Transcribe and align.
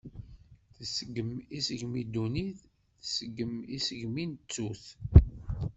Tesgem 0.75 1.31
isegmi 1.57 2.01
ddunit, 2.05 2.57
tesgem 3.01 3.53
isegmi 3.75 4.23
n 4.25 4.31
ttut. 4.35 4.83